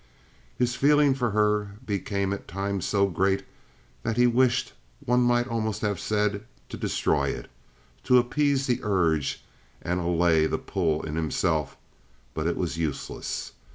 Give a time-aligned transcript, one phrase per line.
[0.57, 3.45] His feeling for her became at times so great
[4.01, 4.73] that he wished,
[5.05, 9.43] one might almost have said, to destroy it—to appease the urge
[9.79, 11.77] and allay the pull in himself,
[12.33, 13.51] but it was useless.